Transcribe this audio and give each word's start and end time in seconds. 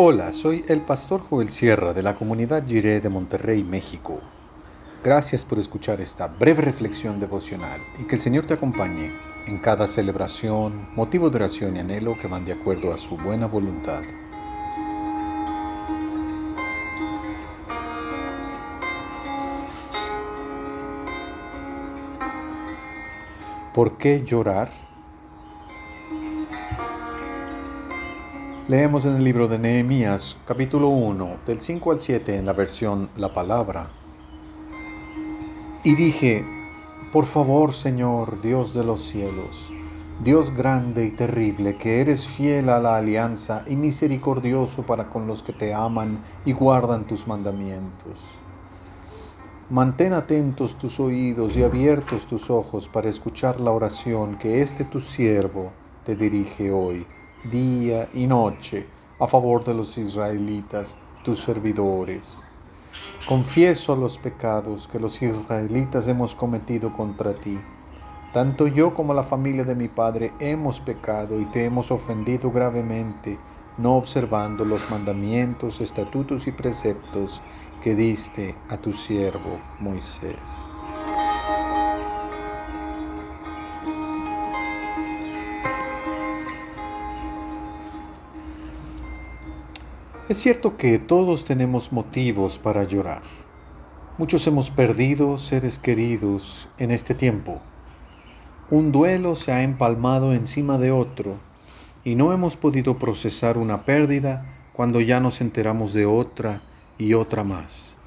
Hola, 0.00 0.32
soy 0.32 0.64
el 0.68 0.82
pastor 0.82 1.22
Joel 1.28 1.50
Sierra 1.50 1.92
de 1.92 2.04
la 2.04 2.14
comunidad 2.14 2.64
Jiré 2.64 3.00
de 3.00 3.08
Monterrey, 3.08 3.64
México. 3.64 4.20
Gracias 5.02 5.44
por 5.44 5.58
escuchar 5.58 6.00
esta 6.00 6.28
breve 6.28 6.62
reflexión 6.62 7.18
devocional 7.18 7.80
y 7.98 8.04
que 8.04 8.14
el 8.14 8.20
Señor 8.20 8.46
te 8.46 8.54
acompañe 8.54 9.12
en 9.48 9.58
cada 9.58 9.88
celebración, 9.88 10.88
motivo 10.94 11.30
de 11.30 11.36
oración 11.38 11.74
y 11.74 11.80
anhelo 11.80 12.16
que 12.16 12.28
van 12.28 12.44
de 12.44 12.52
acuerdo 12.52 12.92
a 12.92 12.96
su 12.96 13.16
buena 13.16 13.48
voluntad. 13.48 14.04
¿Por 23.74 23.98
qué 23.98 24.22
llorar? 24.24 24.87
Leemos 28.68 29.06
en 29.06 29.16
el 29.16 29.24
libro 29.24 29.48
de 29.48 29.58
Nehemías, 29.58 30.36
capítulo 30.44 30.88
1, 30.88 31.38
del 31.46 31.58
5 31.58 31.90
al 31.90 32.02
7, 32.02 32.36
en 32.36 32.44
la 32.44 32.52
versión 32.52 33.08
La 33.16 33.32
Palabra. 33.32 33.88
Y 35.84 35.94
dije, 35.94 36.44
por 37.10 37.24
favor, 37.24 37.72
Señor, 37.72 38.42
Dios 38.42 38.74
de 38.74 38.84
los 38.84 39.00
cielos, 39.00 39.72
Dios 40.22 40.54
grande 40.54 41.06
y 41.06 41.12
terrible, 41.12 41.78
que 41.78 42.02
eres 42.02 42.28
fiel 42.28 42.68
a 42.68 42.78
la 42.78 42.98
alianza 42.98 43.64
y 43.66 43.74
misericordioso 43.74 44.82
para 44.82 45.08
con 45.08 45.26
los 45.26 45.42
que 45.42 45.54
te 45.54 45.72
aman 45.72 46.20
y 46.44 46.52
guardan 46.52 47.06
tus 47.06 47.26
mandamientos. 47.26 48.32
Mantén 49.70 50.12
atentos 50.12 50.76
tus 50.76 51.00
oídos 51.00 51.56
y 51.56 51.62
abiertos 51.62 52.26
tus 52.26 52.50
ojos 52.50 52.86
para 52.86 53.08
escuchar 53.08 53.60
la 53.60 53.70
oración 53.70 54.36
que 54.36 54.60
este 54.60 54.84
tu 54.84 55.00
siervo 55.00 55.72
te 56.04 56.16
dirige 56.16 56.70
hoy 56.70 57.06
día 57.44 58.08
y 58.12 58.26
noche 58.26 58.86
a 59.20 59.26
favor 59.26 59.64
de 59.64 59.74
los 59.74 59.96
israelitas, 59.98 60.98
tus 61.22 61.40
servidores. 61.40 62.44
Confieso 63.28 63.96
los 63.96 64.18
pecados 64.18 64.88
que 64.88 64.98
los 64.98 65.20
israelitas 65.22 66.08
hemos 66.08 66.34
cometido 66.34 66.92
contra 66.92 67.34
ti. 67.34 67.58
Tanto 68.32 68.66
yo 68.66 68.94
como 68.94 69.14
la 69.14 69.22
familia 69.22 69.64
de 69.64 69.74
mi 69.74 69.88
padre 69.88 70.32
hemos 70.38 70.80
pecado 70.80 71.40
y 71.40 71.44
te 71.46 71.64
hemos 71.64 71.90
ofendido 71.90 72.50
gravemente, 72.50 73.38
no 73.76 73.96
observando 73.96 74.64
los 74.64 74.90
mandamientos, 74.90 75.80
estatutos 75.80 76.46
y 76.46 76.52
preceptos 76.52 77.40
que 77.82 77.94
diste 77.94 78.54
a 78.68 78.76
tu 78.76 78.92
siervo 78.92 79.60
Moisés. 79.80 80.74
Es 90.28 90.36
cierto 90.36 90.76
que 90.76 90.98
todos 90.98 91.46
tenemos 91.46 91.90
motivos 91.90 92.58
para 92.58 92.84
llorar. 92.84 93.22
Muchos 94.18 94.46
hemos 94.46 94.68
perdido 94.68 95.38
seres 95.38 95.78
queridos 95.78 96.68
en 96.76 96.90
este 96.90 97.14
tiempo. 97.14 97.62
Un 98.68 98.92
duelo 98.92 99.36
se 99.36 99.52
ha 99.52 99.62
empalmado 99.62 100.34
encima 100.34 100.76
de 100.76 100.90
otro 100.90 101.38
y 102.04 102.14
no 102.14 102.34
hemos 102.34 102.58
podido 102.58 102.98
procesar 102.98 103.56
una 103.56 103.86
pérdida 103.86 104.44
cuando 104.74 105.00
ya 105.00 105.18
nos 105.18 105.40
enteramos 105.40 105.94
de 105.94 106.04
otra 106.04 106.60
y 106.98 107.14
otra 107.14 107.42
más. 107.42 107.98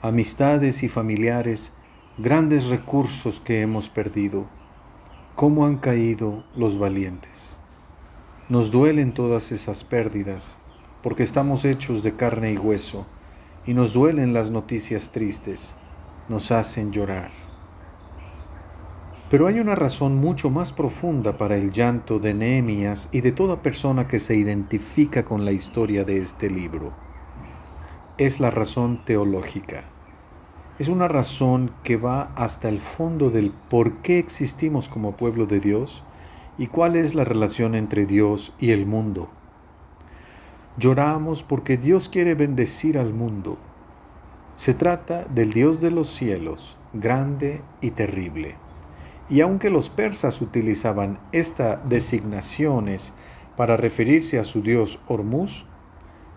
Amistades 0.00 0.84
y 0.84 0.88
familiares, 0.88 1.72
grandes 2.18 2.66
recursos 2.66 3.40
que 3.40 3.62
hemos 3.62 3.88
perdido. 3.88 4.46
¿Cómo 5.34 5.66
han 5.66 5.78
caído 5.78 6.44
los 6.54 6.78
valientes? 6.78 7.60
Nos 8.48 8.70
duelen 8.70 9.12
todas 9.12 9.50
esas 9.50 9.82
pérdidas 9.82 10.60
porque 11.02 11.22
estamos 11.22 11.64
hechos 11.64 12.02
de 12.02 12.14
carne 12.14 12.52
y 12.52 12.58
hueso, 12.58 13.06
y 13.66 13.74
nos 13.74 13.94
duelen 13.94 14.32
las 14.32 14.50
noticias 14.50 15.10
tristes, 15.10 15.76
nos 16.28 16.50
hacen 16.50 16.92
llorar. 16.92 17.30
Pero 19.30 19.46
hay 19.46 19.60
una 19.60 19.74
razón 19.74 20.16
mucho 20.16 20.50
más 20.50 20.72
profunda 20.72 21.38
para 21.38 21.56
el 21.56 21.70
llanto 21.70 22.18
de 22.18 22.34
Nehemías 22.34 23.08
y 23.12 23.22
de 23.22 23.32
toda 23.32 23.62
persona 23.62 24.06
que 24.06 24.18
se 24.18 24.36
identifica 24.36 25.24
con 25.24 25.44
la 25.44 25.52
historia 25.52 26.04
de 26.04 26.18
este 26.18 26.50
libro. 26.50 26.92
Es 28.18 28.40
la 28.40 28.50
razón 28.50 29.04
teológica. 29.06 29.84
Es 30.78 30.88
una 30.88 31.08
razón 31.08 31.72
que 31.82 31.96
va 31.96 32.32
hasta 32.36 32.68
el 32.68 32.78
fondo 32.78 33.30
del 33.30 33.52
por 33.52 34.02
qué 34.02 34.18
existimos 34.18 34.88
como 34.88 35.16
pueblo 35.16 35.46
de 35.46 35.60
Dios 35.60 36.04
y 36.58 36.66
cuál 36.66 36.96
es 36.96 37.14
la 37.14 37.24
relación 37.24 37.74
entre 37.74 38.04
Dios 38.04 38.52
y 38.58 38.72
el 38.72 38.84
mundo. 38.84 39.30
Lloramos 40.78 41.42
porque 41.42 41.76
Dios 41.76 42.08
quiere 42.08 42.34
bendecir 42.34 42.98
al 42.98 43.12
mundo. 43.12 43.58
Se 44.56 44.72
trata 44.72 45.24
del 45.26 45.52
Dios 45.52 45.80
de 45.82 45.90
los 45.90 46.08
cielos, 46.08 46.78
grande 46.94 47.62
y 47.82 47.90
terrible. 47.90 48.56
Y 49.28 49.42
aunque 49.42 49.68
los 49.68 49.90
persas 49.90 50.40
utilizaban 50.40 51.18
estas 51.32 51.78
designaciones 51.88 53.12
para 53.56 53.76
referirse 53.76 54.38
a 54.38 54.44
su 54.44 54.62
dios 54.62 55.00
Hormuz, 55.08 55.66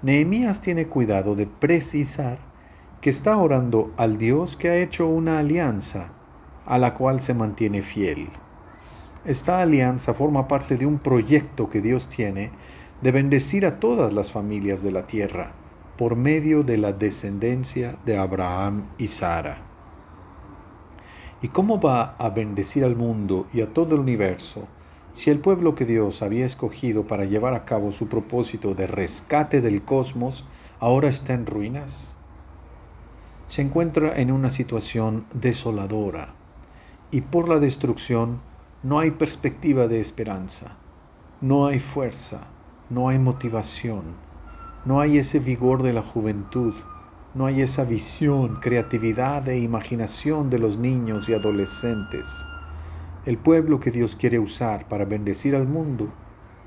Nehemías 0.00 0.62
tiene 0.62 0.86
cuidado 0.86 1.36
de 1.36 1.46
precisar 1.46 2.38
que 3.02 3.10
está 3.10 3.36
orando 3.36 3.92
al 3.98 4.16
Dios 4.16 4.56
que 4.56 4.70
ha 4.70 4.76
hecho 4.76 5.06
una 5.06 5.40
alianza 5.40 6.12
a 6.64 6.78
la 6.78 6.94
cual 6.94 7.20
se 7.20 7.34
mantiene 7.34 7.82
fiel. 7.82 8.28
Esta 9.24 9.60
alianza 9.60 10.14
forma 10.14 10.48
parte 10.48 10.76
de 10.76 10.86
un 10.86 10.98
proyecto 10.98 11.68
que 11.68 11.80
Dios 11.80 12.08
tiene 12.08 12.50
de 13.02 13.10
bendecir 13.10 13.66
a 13.66 13.80
todas 13.80 14.12
las 14.12 14.30
familias 14.30 14.82
de 14.84 14.92
la 14.92 15.08
tierra 15.08 15.52
por 15.98 16.14
medio 16.14 16.62
de 16.62 16.78
la 16.78 16.92
descendencia 16.92 17.96
de 18.06 18.16
Abraham 18.16 18.86
y 18.96 19.08
Sara. 19.08 19.58
¿Y 21.42 21.48
cómo 21.48 21.80
va 21.80 22.14
a 22.18 22.30
bendecir 22.30 22.84
al 22.84 22.94
mundo 22.94 23.48
y 23.52 23.60
a 23.60 23.74
todo 23.74 23.96
el 23.96 24.00
universo 24.00 24.68
si 25.10 25.30
el 25.30 25.40
pueblo 25.40 25.74
que 25.74 25.84
Dios 25.84 26.22
había 26.22 26.46
escogido 26.46 27.06
para 27.06 27.24
llevar 27.24 27.54
a 27.54 27.64
cabo 27.64 27.90
su 27.90 28.08
propósito 28.08 28.74
de 28.74 28.86
rescate 28.86 29.60
del 29.60 29.82
cosmos 29.82 30.46
ahora 30.78 31.08
está 31.08 31.34
en 31.34 31.46
ruinas? 31.46 32.16
Se 33.46 33.62
encuentra 33.62 34.16
en 34.18 34.30
una 34.30 34.48
situación 34.48 35.26
desoladora 35.34 36.34
y 37.10 37.22
por 37.22 37.48
la 37.48 37.58
destrucción 37.58 38.40
no 38.84 39.00
hay 39.00 39.10
perspectiva 39.10 39.88
de 39.88 40.00
esperanza, 40.00 40.78
no 41.40 41.66
hay 41.66 41.78
fuerza, 41.78 42.48
no 42.90 43.08
hay 43.08 43.18
motivación, 43.18 44.02
no 44.84 45.00
hay 45.00 45.18
ese 45.18 45.38
vigor 45.38 45.82
de 45.82 45.92
la 45.92 46.02
juventud, 46.02 46.74
no 47.34 47.46
hay 47.46 47.62
esa 47.62 47.84
visión, 47.84 48.60
creatividad 48.60 49.48
e 49.48 49.58
imaginación 49.58 50.50
de 50.50 50.58
los 50.58 50.76
niños 50.76 51.28
y 51.28 51.34
adolescentes. 51.34 52.44
El 53.24 53.38
pueblo 53.38 53.80
que 53.80 53.90
Dios 53.90 54.16
quiere 54.16 54.38
usar 54.38 54.88
para 54.88 55.04
bendecir 55.04 55.54
al 55.54 55.66
mundo 55.66 56.12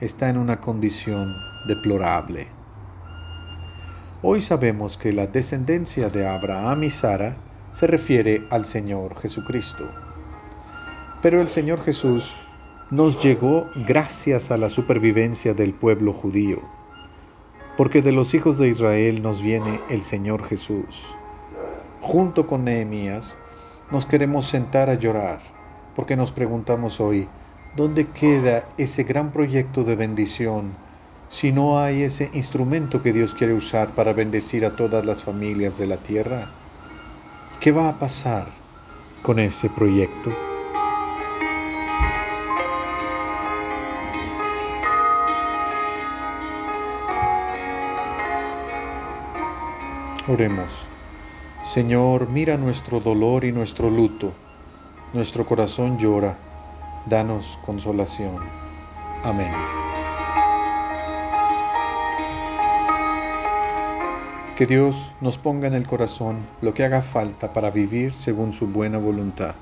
está 0.00 0.28
en 0.28 0.36
una 0.36 0.60
condición 0.60 1.36
deplorable. 1.66 2.48
Hoy 4.22 4.40
sabemos 4.40 4.98
que 4.98 5.12
la 5.12 5.26
descendencia 5.26 6.10
de 6.10 6.26
Abraham 6.26 6.84
y 6.84 6.90
Sara 6.90 7.36
se 7.70 7.86
refiere 7.86 8.46
al 8.50 8.66
Señor 8.66 9.18
Jesucristo. 9.18 9.88
Pero 11.22 11.40
el 11.40 11.48
Señor 11.48 11.82
Jesús 11.82 12.36
nos 12.90 13.22
llegó 13.22 13.68
gracias 13.86 14.50
a 14.50 14.56
la 14.56 14.68
supervivencia 14.68 15.54
del 15.54 15.72
pueblo 15.74 16.12
judío, 16.12 16.58
porque 17.76 18.02
de 18.02 18.10
los 18.10 18.34
hijos 18.34 18.58
de 18.58 18.68
Israel 18.68 19.22
nos 19.22 19.42
viene 19.42 19.80
el 19.88 20.02
Señor 20.02 20.44
Jesús. 20.44 21.14
Junto 22.00 22.48
con 22.48 22.64
Nehemías 22.64 23.38
nos 23.92 24.06
queremos 24.06 24.46
sentar 24.46 24.90
a 24.90 24.94
llorar, 24.94 25.40
porque 25.94 26.16
nos 26.16 26.32
preguntamos 26.32 27.00
hoy, 27.00 27.28
¿dónde 27.76 28.08
queda 28.08 28.68
ese 28.76 29.04
gran 29.04 29.30
proyecto 29.30 29.84
de 29.84 29.94
bendición 29.94 30.72
si 31.28 31.52
no 31.52 31.78
hay 31.78 32.02
ese 32.02 32.28
instrumento 32.32 33.02
que 33.02 33.12
Dios 33.12 33.36
quiere 33.36 33.54
usar 33.54 33.90
para 33.90 34.12
bendecir 34.12 34.66
a 34.66 34.74
todas 34.74 35.06
las 35.06 35.22
familias 35.22 35.78
de 35.78 35.86
la 35.86 35.98
tierra? 35.98 36.50
¿Qué 37.60 37.70
va 37.70 37.88
a 37.88 38.00
pasar 38.00 38.48
con 39.22 39.38
ese 39.38 39.70
proyecto? 39.70 40.49
Oremos. 50.30 50.86
Señor, 51.64 52.28
mira 52.28 52.56
nuestro 52.56 53.00
dolor 53.00 53.44
y 53.44 53.50
nuestro 53.50 53.90
luto. 53.90 54.32
Nuestro 55.12 55.44
corazón 55.44 55.98
llora. 55.98 56.38
Danos 57.06 57.58
consolación. 57.66 58.36
Amén. 59.24 59.50
Que 64.56 64.66
Dios 64.66 65.16
nos 65.20 65.36
ponga 65.36 65.66
en 65.66 65.74
el 65.74 65.84
corazón 65.84 66.36
lo 66.62 66.74
que 66.74 66.84
haga 66.84 67.02
falta 67.02 67.52
para 67.52 67.72
vivir 67.72 68.14
según 68.14 68.52
su 68.52 68.68
buena 68.68 68.98
voluntad. 68.98 69.56